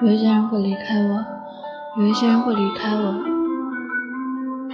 [0.00, 1.24] 有一些人会离开我，
[1.96, 3.14] 有一些人会离开我，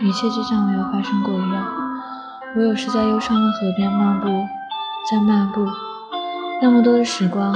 [0.02, 1.66] 一切就像没有发生过一样。
[2.54, 4.26] 我有时在忧伤的河边漫步，
[5.10, 5.66] 在漫步，
[6.60, 7.54] 那么多的时光，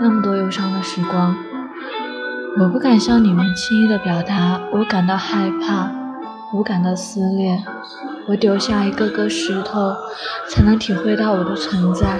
[0.00, 1.36] 那么多忧伤的时光，
[2.58, 5.90] 我不敢向你们轻易的表达，我感到害怕，
[6.54, 7.62] 我感到撕裂，
[8.28, 9.94] 我丢下一个个石头，
[10.48, 12.18] 才能体会到我的存在。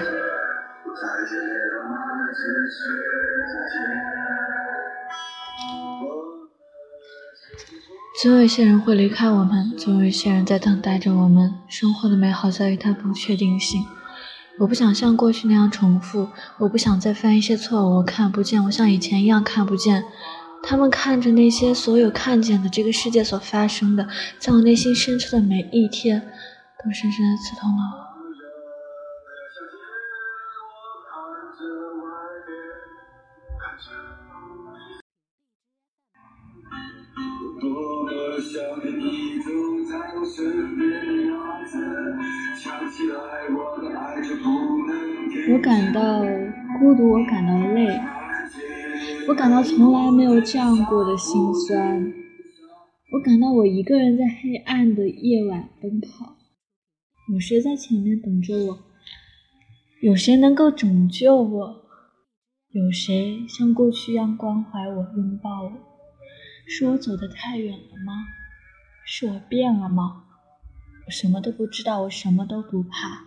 [8.21, 11.55] 总有一些人会离开我们，总有一些人在等待着我们。
[11.69, 13.87] 生活的美好在于它不确定性。
[14.59, 17.99] 我不想像过去那样重复，我不想再犯一些错误。
[17.99, 20.05] 我看不见，我像以前一样看不见。
[20.65, 24.09] 他们看着那些所有看见的这个世界所发生的，
[24.41, 26.21] 在我内心深处的每一天，
[26.85, 28.08] 都深深的刺痛了我。
[45.51, 46.21] 我感到
[46.79, 47.99] 孤独，我感到累，
[49.27, 52.13] 我感到从来没有这样过的心酸。
[53.11, 56.37] 我感到我一个人在黑暗的夜晚奔跑，
[57.33, 58.79] 有谁在前面等着我？
[60.03, 61.89] 有谁能够拯救我？
[62.73, 65.73] 有谁像过去一样关怀我、拥抱我？
[66.69, 68.13] 是我走得太远了吗？
[69.11, 70.25] 是我变了吗？
[71.07, 73.25] 我什么都不知道，我什么都不怕。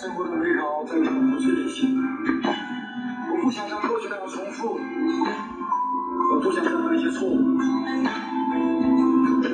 [0.00, 1.94] 生活的美好在于不去联系
[3.30, 4.80] 我不想让过去那样重复
[6.32, 7.36] 我不想再犯一些错误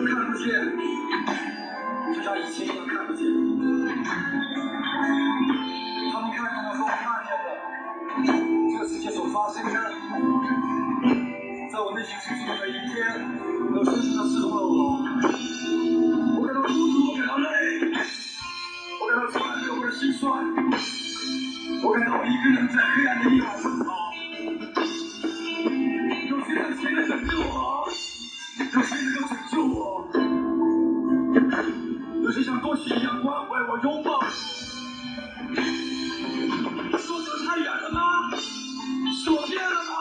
[0.06, 0.46] 看不见
[2.14, 3.26] 就像一切一样看不见
[6.12, 7.48] 他们看见的和我看见的
[8.70, 9.72] 这个世界所发生的
[11.72, 12.94] 在我内心深处每一天
[13.74, 15.06] 都深深的刺痛了我
[21.82, 24.12] 我感到我一个人在黑暗的夜晚奔跑
[26.28, 27.87] 有谁能前来拯救我
[28.59, 30.09] 有谁能够拯救我
[32.22, 34.25] 有谁像歌曲一样关怀我拥抱我
[36.98, 38.00] 是我走太远了吗
[39.12, 39.93] 是我变了吗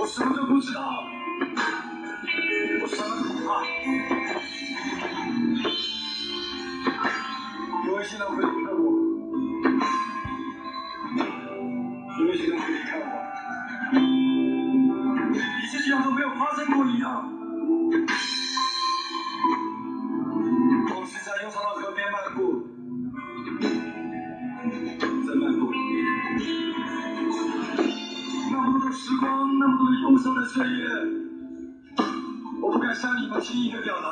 [0.00, 1.15] 我什么都不知道
[8.16, 8.80] 你竟然会离开我？
[12.16, 13.04] 有没有觉得会离开我？
[15.34, 17.30] 一切就像都没有发生过一样。
[20.88, 22.64] 我时常又长到河边漫步，
[25.26, 25.70] 在漫步
[28.50, 30.88] 那么多时光，那么多忧伤的岁月。
[32.62, 34.08] 我不敢向你们轻易的表达，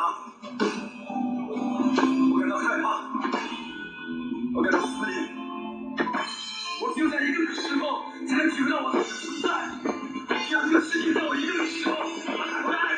[2.30, 3.53] 我感到害怕。
[4.56, 5.34] 我感到思念。
[6.80, 9.48] 我只有在一定的时候，才能体会到我的存在。
[10.46, 12.94] 只有这个世界，在我一定的时候，才会爱。